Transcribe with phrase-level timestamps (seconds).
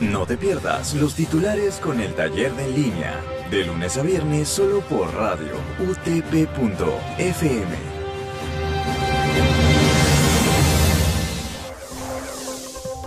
[0.00, 4.48] No te pierdas los titulares con el taller de en línea, de lunes a viernes
[4.48, 7.68] solo por radio utp.fm.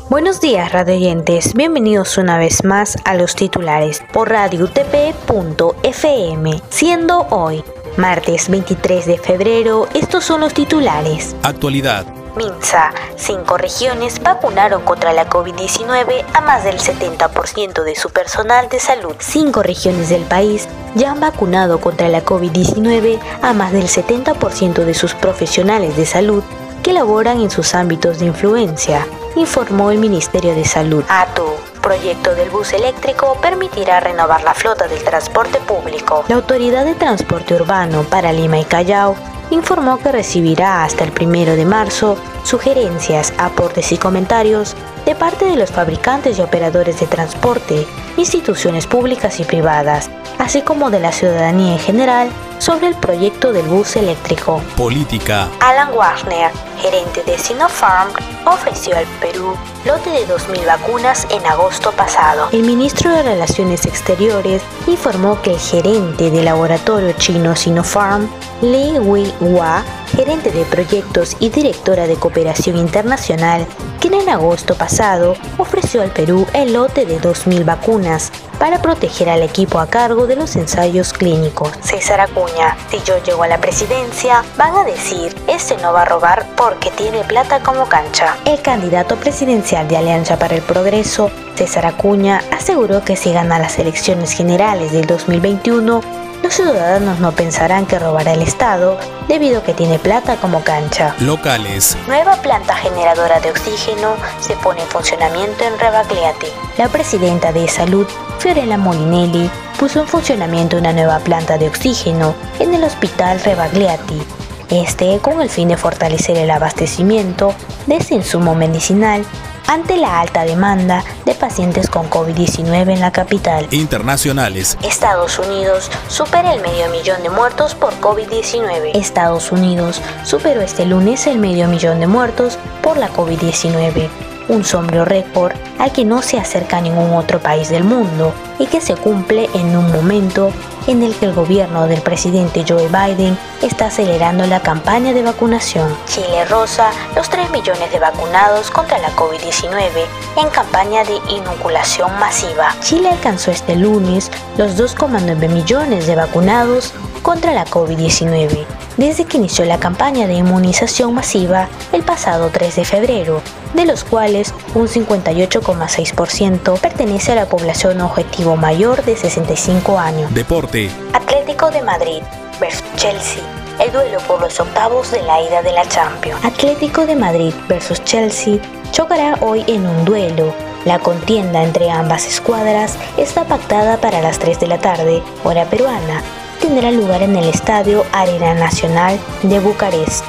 [0.07, 1.55] Buenos días, radioyentes.
[1.55, 6.61] Bienvenidos una vez más a los titulares por radio utp.fm.
[6.69, 7.63] Siendo hoy
[7.97, 11.35] martes 23 de febrero, estos son los titulares.
[11.41, 12.05] Actualidad.
[12.35, 18.79] Minsa, cinco regiones vacunaron contra la COVID-19 a más del 70% de su personal de
[18.79, 19.15] salud.
[19.19, 24.93] Cinco regiones del país ya han vacunado contra la COVID-19 a más del 70% de
[24.93, 26.43] sus profesionales de salud
[26.81, 31.03] que laboran en sus ámbitos de influencia, informó el Ministerio de Salud.
[31.07, 31.53] ATU
[31.83, 36.23] proyecto del bus eléctrico permitirá renovar la flota del transporte público.
[36.29, 39.15] La Autoridad de Transporte Urbano para Lima y Callao
[39.53, 44.75] informó que recibirá hasta el primero de marzo sugerencias, aportes y comentarios
[45.05, 47.85] de parte de los fabricantes y operadores de transporte,
[48.17, 53.65] instituciones públicas y privadas, así como de la ciudadanía en general sobre el proyecto del
[53.67, 54.61] bus eléctrico.
[54.77, 55.49] Política.
[55.59, 58.11] Alan Wagner, gerente de Sinopharm,
[58.45, 59.55] ofreció al Perú
[59.85, 62.47] lote de 2.000 vacunas en agosto pasado.
[62.51, 68.29] El ministro de Relaciones Exteriores informó que el gerente del laboratorio chino Sinopharm,
[68.61, 69.83] Li Wei-hua,
[70.15, 73.65] gerente de proyectos y directora de cooperación internacional,
[73.99, 78.31] quien en agosto pasado ofreció al Perú el lote de 2.000 vacunas
[78.63, 81.69] para proteger al equipo a cargo de los ensayos clínicos.
[81.81, 86.05] César Acuña, si yo llego a la presidencia, van a decir, este no va a
[86.05, 88.37] robar porque tiene plata como cancha.
[88.45, 93.79] El candidato presidencial de Alianza para el Progreso, César Acuña, aseguró que si gana las
[93.79, 95.99] elecciones generales del 2021,
[96.43, 98.97] los ciudadanos no pensarán que robará el Estado
[99.29, 101.15] debido a que tiene plata como cancha.
[101.19, 101.97] Locales.
[102.05, 106.47] Nueva planta generadora de oxígeno se pone en funcionamiento en Rebagliati.
[106.77, 108.05] La presidenta de Salud,
[108.53, 114.21] Fiorella Molinelli, puso en funcionamiento una nueva planta de oxígeno en el Hospital Rebagliati.
[114.69, 117.55] Este con el fin de fortalecer el abastecimiento
[117.87, 119.25] de ese insumo medicinal
[119.65, 123.65] ante la alta demanda de pacientes con COVID-19 en la capital.
[123.71, 124.77] Internacionales.
[124.83, 128.91] Estados Unidos supera el medio millón de muertos por COVID-19.
[128.93, 134.11] Estados Unidos superó este lunes el medio millón de muertos por la COVID-19
[134.47, 138.81] un sombrío récord al que no se acerca ningún otro país del mundo y que
[138.81, 140.51] se cumple en un momento
[140.87, 145.95] en el que el gobierno del presidente Joe Biden está acelerando la campaña de vacunación.
[146.07, 150.05] Chile rosa los 3 millones de vacunados contra la COVID-19
[150.37, 152.75] en campaña de inoculación masiva.
[152.81, 158.65] Chile alcanzó este lunes los 2,9 millones de vacunados contra la COVID-19
[158.97, 163.41] desde que inició la campaña de inmunización masiva el pasado 3 de febrero,
[163.73, 170.31] de los cuales un 58,6% pertenece a la población objetivo mayor de 65 años.
[170.33, 170.91] Deporte.
[171.13, 172.21] Atlético de Madrid
[172.59, 173.41] versus Chelsea.
[173.79, 176.45] El duelo por los octavos de la ida de la Champions.
[176.45, 178.59] Atlético de Madrid versus Chelsea
[178.91, 180.53] chocará hoy en un duelo
[180.85, 186.21] la contienda entre ambas escuadras está pactada para las 3 de la tarde, hora peruana,
[186.63, 190.23] tendrá lugar en el Estadio Arena Nacional de Bucarest.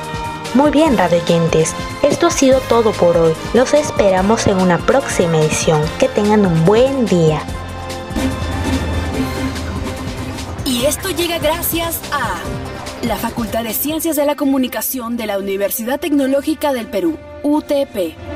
[0.54, 1.72] Muy bien, radioyentes,
[2.02, 3.32] esto ha sido todo por hoy.
[3.54, 5.80] Los esperamos en una próxima edición.
[6.00, 7.40] Que tengan un buen día.
[10.64, 12.40] Y esto llega gracias a
[13.06, 18.33] la Facultad de Ciencias de la Comunicación de la Universidad Tecnológica del Perú, UTP.